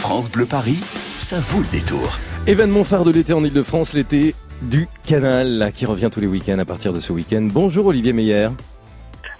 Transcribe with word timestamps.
France 0.00 0.30
Bleu 0.30 0.46
Paris, 0.46 0.78
ça 1.18 1.38
vaut 1.40 1.60
le 1.60 1.78
détour. 1.78 2.18
Événement 2.46 2.84
phare 2.84 3.04
de 3.04 3.10
l'été 3.10 3.34
en 3.34 3.44
Ile-de-France, 3.44 3.92
l'été 3.92 4.34
du 4.62 4.88
canal 5.04 5.70
qui 5.74 5.84
revient 5.84 6.08
tous 6.10 6.20
les 6.20 6.26
week-ends 6.26 6.58
à 6.58 6.64
partir 6.64 6.94
de 6.94 7.00
ce 7.00 7.12
week-end. 7.12 7.46
Bonjour 7.52 7.84
Olivier 7.86 8.14
Meyer. 8.14 8.48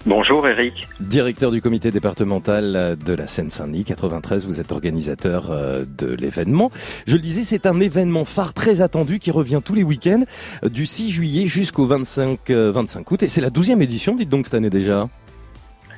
Bonjour 0.04 0.46
Eric. 0.46 0.86
Directeur 1.00 1.50
du 1.50 1.62
comité 1.62 1.90
départemental 1.90 2.96
de 2.96 3.14
la 3.14 3.26
Seine-Saint-Denis 3.26 3.84
93, 3.84 4.46
vous 4.46 4.60
êtes 4.60 4.70
organisateur 4.70 5.50
euh, 5.50 5.84
de 5.98 6.06
l'événement. 6.06 6.70
Je 7.06 7.16
le 7.16 7.22
disais, 7.22 7.42
c'est 7.42 7.66
un 7.66 7.80
événement 7.80 8.26
phare 8.26 8.52
très 8.52 8.82
attendu 8.82 9.18
qui 9.18 9.30
revient 9.30 9.60
tous 9.64 9.74
les 9.74 9.82
week-ends 9.82 10.24
du 10.62 10.84
6 10.84 11.10
juillet 11.10 11.46
jusqu'au 11.46 11.86
25, 11.86 12.50
25 12.50 13.00
euh, 13.00 13.14
août 13.14 13.22
et 13.22 13.28
c'est 13.28 13.40
la 13.40 13.50
12e 13.50 13.80
édition, 13.80 14.14
dites 14.14 14.28
donc 14.28 14.46
cette 14.46 14.54
année 14.54 14.70
déjà. 14.70 15.08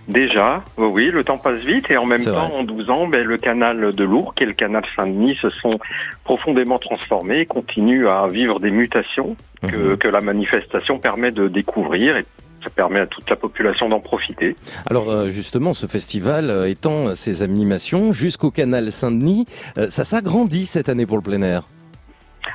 Déjà, 0.08 0.62
oui, 0.78 1.10
le 1.10 1.22
temps 1.22 1.38
passe 1.38 1.62
vite 1.64 1.90
et 1.90 1.96
en 1.96 2.06
même 2.06 2.24
temps, 2.24 2.52
en 2.54 2.64
12 2.64 2.90
ans, 2.90 3.06
ben, 3.06 3.24
le 3.24 3.36
canal 3.36 3.92
de 3.92 4.04
Lourdes 4.04 4.34
et 4.40 4.44
le 4.44 4.52
canal 4.52 4.82
Saint-Denis 4.96 5.36
se 5.40 5.48
sont 5.50 5.78
profondément 6.24 6.78
transformés 6.78 7.40
et 7.40 7.46
continuent 7.46 8.08
à 8.08 8.26
vivre 8.26 8.58
des 8.58 8.70
mutations 8.70 9.36
que, 9.62 9.76
mhm. 9.76 9.96
que 9.98 10.08
la 10.08 10.20
manifestation 10.20 10.98
permet 10.98 11.30
de 11.30 11.46
découvrir 11.46 12.16
et 12.16 12.24
ça 12.62 12.70
permet 12.70 13.00
à 13.00 13.06
toute 13.06 13.28
la 13.28 13.36
population 13.36 13.88
d'en 13.88 14.00
profiter. 14.00 14.56
Alors 14.88 15.10
euh, 15.10 15.30
justement, 15.30 15.74
ce 15.74 15.86
festival 15.86 16.50
euh, 16.50 16.68
étend 16.68 17.14
ses 17.14 17.42
animations 17.42 18.12
jusqu'au 18.12 18.50
canal 18.50 18.90
Saint-Denis. 18.92 19.46
Euh, 19.78 19.88
ça 19.88 20.04
s'agrandit 20.04 20.66
cette 20.66 20.88
année 20.88 21.06
pour 21.06 21.16
le 21.16 21.22
plein 21.22 21.42
air. 21.42 21.64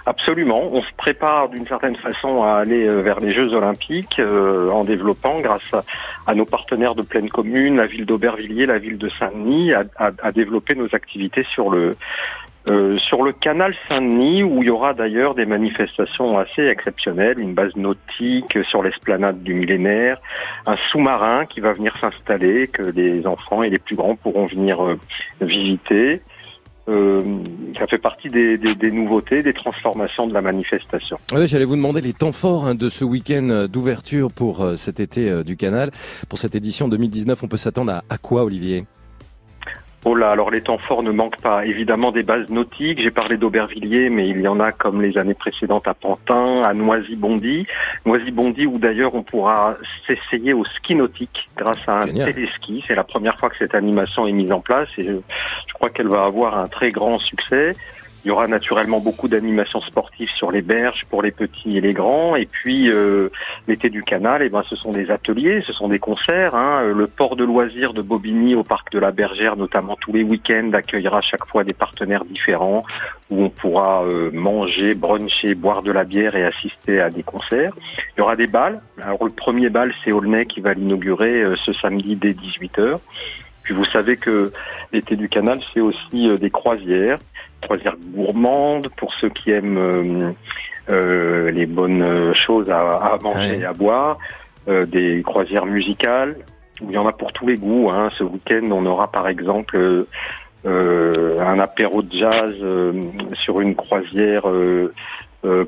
Absolument. 0.07 0.69
On 0.71 0.81
se 0.81 0.93
prépare 0.95 1.49
d'une 1.49 1.67
certaine 1.67 1.97
façon 1.97 2.41
à 2.41 2.59
aller 2.59 2.89
vers 3.01 3.19
les 3.19 3.33
Jeux 3.33 3.53
Olympiques 3.53 4.21
en 4.21 4.85
développant, 4.85 5.41
grâce 5.41 5.69
à, 6.25 6.33
nos 6.33 6.45
partenaires 6.45 6.95
de 6.95 7.01
pleine 7.01 7.29
commune, 7.29 7.75
la 7.75 7.87
ville 7.87 8.05
d'Aubervilliers, 8.05 8.65
la 8.65 8.77
ville 8.77 8.97
de 8.97 9.09
Saint-Denis, 9.09 9.73
à, 9.73 9.83
à, 9.97 10.31
développer 10.31 10.75
nos 10.75 10.95
activités 10.95 11.45
sur 11.53 11.69
le 11.69 11.97
euh, 12.69 12.97
sur 12.97 13.23
le 13.23 13.31
canal 13.31 13.73
Saint-Denis, 13.87 14.43
où 14.43 14.61
il 14.61 14.67
y 14.67 14.69
aura 14.69 14.93
d'ailleurs 14.93 15.35
des 15.35 15.45
manifestations 15.45 16.37
assez 16.37 16.65
exceptionnelles, 16.67 17.39
une 17.39 17.53
base 17.53 17.73
nautique 17.77 18.57
sur 18.65 18.83
l'esplanade 18.83 19.41
du 19.41 19.53
millénaire, 19.53 20.17
un 20.65 20.75
sous-marin 20.91 21.45
qui 21.45 21.61
va 21.61 21.71
venir 21.71 21.95
s'installer, 22.01 22.67
que 22.67 22.81
les 22.81 23.25
enfants 23.25 23.63
et 23.63 23.69
les 23.69 23.79
plus 23.79 23.95
grands 23.95 24.17
pourront 24.17 24.47
venir 24.47 24.85
euh, 24.85 24.99
visiter. 25.39 26.21
Euh, 26.89 27.21
ça 27.77 27.85
fait 27.87 27.97
partie 27.97 28.29
des, 28.29 28.57
nouveautés, 28.91 29.43
des 29.43 29.53
transformations 29.53 30.27
de 30.27 30.33
la 30.33 30.41
manifestation. 30.41 31.17
J'allais 31.45 31.65
vous 31.65 31.75
demander 31.75 32.01
les 32.01 32.13
temps 32.13 32.31
forts 32.31 32.65
hein, 32.65 32.75
de 32.75 32.89
ce 32.89 33.03
week-end 33.03 33.67
d'ouverture 33.69 34.31
pour 34.31 34.65
cet 34.75 34.99
été 34.99 35.43
du 35.43 35.57
canal. 35.57 35.91
Pour 36.29 36.39
cette 36.39 36.55
édition 36.55 36.87
2019, 36.87 37.43
on 37.43 37.47
peut 37.47 37.57
s'attendre 37.57 38.01
à 38.09 38.17
quoi, 38.17 38.43
Olivier? 38.43 38.85
Oh 40.05 40.15
là, 40.15 40.29
alors 40.29 40.51
les 40.51 40.61
temps 40.61 40.77
forts 40.77 41.03
ne 41.03 41.11
manquent 41.11 41.41
pas. 41.41 41.65
Évidemment 41.65 42.11
des 42.11 42.23
bases 42.23 42.49
nautiques, 42.49 43.01
j'ai 43.01 43.11
parlé 43.11 43.35
d'Aubervilliers, 43.35 44.09
mais 44.09 44.29
il 44.29 44.39
y 44.39 44.47
en 44.47 44.59
a 44.59 44.71
comme 44.71 45.01
les 45.01 45.17
années 45.17 45.33
précédentes 45.33 45.87
à 45.87 45.93
Pantin, 45.93 46.61
à 46.61 46.73
Noisy-Bondy. 46.73 47.65
Noisy-Bondy 48.05 48.67
où 48.67 48.77
d'ailleurs 48.77 49.15
on 49.15 49.23
pourra 49.23 49.75
s'essayer 50.05 50.53
au 50.53 50.63
ski 50.63 50.95
nautique 50.95 51.49
grâce 51.57 51.81
à 51.87 51.97
un 51.97 52.07
téléski. 52.07 52.83
C'est 52.87 52.95
la 52.95 53.03
première 53.03 53.37
fois 53.37 53.49
que 53.49 53.57
cette 53.57 53.75
animation 53.75 54.27
est 54.27 54.31
mise 54.31 54.51
en 54.51 54.61
place 54.61 54.87
et 54.97 55.03
je 55.03 55.73
crois 55.73 55.89
qu'elle 55.89 56.07
va 56.07 56.23
avoir 56.23 56.57
un 56.57 56.67
très 56.67 56.91
grand 56.91 57.19
succès. 57.19 57.75
Il 58.25 58.29
y 58.29 58.31
aura 58.31 58.47
naturellement 58.47 58.99
beaucoup 58.99 59.27
d'animations 59.27 59.81
sportives 59.81 60.29
sur 60.35 60.51
les 60.51 60.61
berges 60.61 61.05
pour 61.09 61.21
les 61.21 61.31
petits 61.31 61.77
et 61.77 61.81
les 61.81 61.93
grands. 61.93 62.35
Et 62.35 62.45
puis 62.45 62.89
euh, 62.89 63.29
l'été 63.67 63.89
du 63.89 64.03
canal, 64.03 64.41
eh 64.43 64.49
ben, 64.49 64.63
ce 64.69 64.75
sont 64.75 64.91
des 64.91 65.11
ateliers, 65.11 65.63
ce 65.65 65.73
sont 65.73 65.87
des 65.87 65.99
concerts. 65.99 66.55
Hein. 66.55 66.83
Le 66.93 67.07
port 67.07 67.35
de 67.35 67.43
loisirs 67.43 67.93
de 67.93 68.01
Bobigny 68.01 68.55
au 68.55 68.63
parc 68.63 68.91
de 68.91 68.99
la 68.99 69.11
Bergère, 69.11 69.55
notamment 69.55 69.95
tous 69.95 70.11
les 70.13 70.23
week-ends, 70.23 70.71
accueillera 70.73 71.21
chaque 71.21 71.45
fois 71.45 71.63
des 71.63 71.73
partenaires 71.73 72.25
différents 72.25 72.83
où 73.29 73.43
on 73.43 73.49
pourra 73.49 74.03
euh, 74.03 74.31
manger, 74.31 74.93
bruncher, 74.93 75.53
boire 75.55 75.81
de 75.81 75.91
la 75.91 76.03
bière 76.03 76.35
et 76.35 76.45
assister 76.45 77.01
à 77.01 77.09
des 77.09 77.23
concerts. 77.23 77.73
Il 78.15 78.19
y 78.19 78.21
aura 78.21 78.35
des 78.35 78.47
balles. 78.47 78.81
Alors 79.01 79.23
le 79.23 79.31
premier 79.31 79.69
bal, 79.69 79.93
c'est 80.03 80.11
Aulnay 80.11 80.45
qui 80.45 80.61
va 80.61 80.73
l'inaugurer 80.73 81.41
euh, 81.41 81.55
ce 81.57 81.73
samedi 81.73 82.15
dès 82.15 82.31
18h. 82.31 82.99
Puis 83.67 83.75
vous 83.75 83.83
savez 83.83 84.15
que 84.15 84.53
l'été 84.93 85.17
du 85.17 85.27
canal, 85.27 85.59
c'est 85.73 85.81
aussi 85.81 86.29
des 86.39 86.49
croisières 86.49 87.19
croisière 87.61 87.95
gourmande 88.13 88.87
pour 88.95 89.13
ceux 89.15 89.27
qui 89.27 89.51
aiment 89.51 89.77
euh, 89.77 90.31
euh, 90.89 91.51
les 91.51 91.65
bonnes 91.65 92.33
choses 92.33 92.69
à, 92.69 93.17
manger 93.21 93.59
et 93.59 93.65
à 93.65 93.73
boire, 93.73 94.19
euh, 94.69 94.85
des 94.85 95.21
croisières 95.21 95.65
musicales 95.65 96.37
où 96.79 96.89
il 96.89 96.93
y 96.93 96.97
en 96.97 97.07
a 97.07 97.11
pour 97.11 97.33
tous 97.33 97.45
les 97.45 97.55
goûts. 97.55 97.89
Hein. 97.89 98.07
Ce 98.17 98.23
week-end, 98.23 98.69
on 98.71 98.85
aura 98.85 99.11
par 99.11 99.27
exemple 99.27 100.05
un 100.65 101.59
apéro 101.59 102.03
de 102.03 102.17
jazz 102.17 102.55
sur 103.33 103.59
une 103.59 103.75
croisière. 103.75 104.43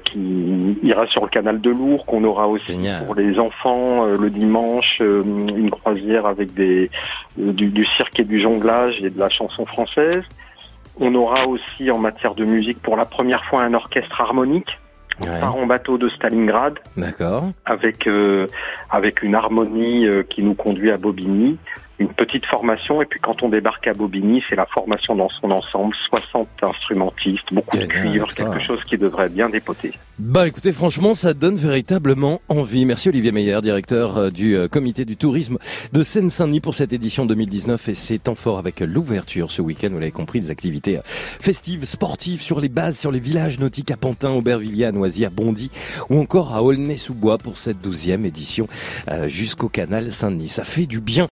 Qui 0.04 0.78
ira 0.84 1.08
sur 1.08 1.24
le 1.24 1.30
canal 1.30 1.62
de 1.62 1.70
Lourdes, 1.70 2.06
qu'on 2.06 2.24
aura 2.26 2.48
aussi 2.48 2.78
pour 3.06 3.16
les 3.16 3.40
enfants 3.40 4.06
le 4.06 4.30
dimanche, 4.30 5.00
une 5.00 5.70
croisière 5.70 6.26
avec 6.26 6.54
des 6.54 6.90
du, 7.38 7.68
du, 7.68 7.86
cirque 7.86 8.20
et 8.20 8.26
du 8.26 8.42
jonglage 8.42 9.02
et 9.02 9.10
de 9.10 9.20
la 9.20 9.30
chanson 9.30 9.66
française. 9.66 10.24
On 11.00 11.16
aura 11.16 11.48
aussi 11.48 11.90
en 11.92 11.98
matière 11.98 12.36
de 12.36 12.44
musique 12.44 12.82
pour 12.82 12.98
la 12.98 13.06
première 13.06 13.44
fois 13.46 13.64
un 13.64 13.74
orchestre 13.74 14.20
harmonique. 14.20 14.78
en 15.42 15.66
bateau 15.66 15.98
de 15.98 16.10
Stalingrad. 16.10 16.80
D'accord. 16.96 17.44
Avec 17.66 18.08
euh, 18.08 18.48
avec 18.90 19.22
une 19.22 19.36
harmonie 19.36 20.08
euh, 20.08 20.24
qui 20.24 20.44
nous 20.44 20.54
conduit 20.54 20.92
à 20.92 20.98
Bobigny 20.98 21.58
une 22.00 22.10
petite 22.10 22.46
formation 22.46 23.02
et 23.02 23.06
puis 23.06 23.20
quand 23.20 23.44
on 23.44 23.50
débarque 23.50 23.88
à 23.88 23.94
Bobigny, 23.94 24.42
c'est 24.50 24.56
la 24.56 24.66
formation 24.66 25.16
dans 25.16 25.30
son 25.30 25.52
ensemble, 25.52 25.94
60 26.10 26.48
instrumentistes, 26.62 27.54
beaucoup 27.54 27.78
de 27.78 27.86
cuivre, 27.86 28.28
quelque 28.28 28.60
chose 28.60 28.82
qui 28.86 28.98
devrait 28.98 29.30
bien 29.30 29.50
dépoter. 29.50 29.92
Bah 30.18 30.48
écoutez, 30.48 30.72
franchement, 30.72 31.14
ça 31.14 31.34
donne 31.34 31.56
véritablement 31.56 32.42
envie. 32.50 32.86
Merci 32.86 33.10
Olivier 33.10 33.32
Meyer, 33.32 33.60
directeur 33.62 34.18
euh, 34.18 34.30
du 34.30 34.56
euh, 34.56 34.68
comité 34.68 35.06
du 35.06 35.18
tourisme 35.18 35.58
de 35.92 36.04
Seine-Saint-Denis 36.04 36.62
pour 36.62 36.76
cette 36.76 36.94
édition 36.94 37.26
2019 37.26 37.90
et 37.90 37.94
c'est 37.94 38.20
temps 38.20 38.36
fort 38.36 38.60
avec 38.60 38.80
l'ouverture 38.80 39.52
ce 39.52 39.62
week-end, 39.62 39.90
vous 39.92 40.00
l'avez 40.00 40.12
compris, 40.12 40.40
des 40.40 40.52
activités 40.52 40.98
euh, 40.98 41.02
festives, 41.04 41.84
sportives 41.84 42.42
sur 42.42 42.62
les 42.62 42.70
bases, 42.70 42.98
sur 42.98 43.12
les 43.12 43.20
villages 43.20 43.60
nautiques 43.60 43.92
à 43.92 43.98
Pantin, 43.98 44.32
Aubervilliers, 44.32 44.86
à 44.86 44.92
Noisy, 44.94 45.26
à 45.26 45.30
Bondy 45.30 45.70
ou 46.10 46.20
encore 46.20 46.56
à 46.56 46.64
Aulnay-sous-Bois 46.64 47.38
pour 47.38 47.58
cette 47.58 47.82
douzième 47.82 48.26
édition 48.26 48.68
jusqu'au 49.28 49.70
canal 49.70 50.12
Saint-Denis. 50.12 50.50
Ça 50.50 50.64
fait 50.64 50.86
du 50.86 51.02
bien. 51.02 51.28